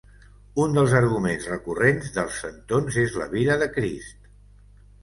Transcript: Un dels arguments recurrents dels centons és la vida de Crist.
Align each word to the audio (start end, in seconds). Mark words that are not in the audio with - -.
Un 0.63 0.71
dels 0.77 0.95
arguments 0.99 1.45
recurrents 1.51 2.09
dels 2.17 2.41
centons 2.47 2.99
és 3.07 3.21
la 3.23 3.31
vida 3.39 3.63
de 3.65 3.71
Crist. 3.79 4.35